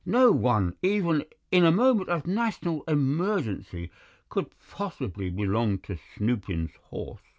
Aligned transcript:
No 0.03 0.31
one, 0.31 0.75
even 0.81 1.25
in 1.51 1.63
a 1.63 1.71
moment 1.71 2.09
of 2.09 2.25
national 2.25 2.83
emergency, 2.87 3.91
could 4.29 4.47
possibly 4.71 5.29
belong 5.29 5.77
to 5.81 5.95
Spoopin's 5.95 6.73
Horse." 6.85 7.21